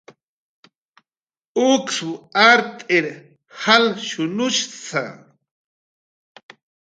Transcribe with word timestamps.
Uksw 1.69 2.09
art'ir 2.49 3.05
jalshunushsa 3.61 5.03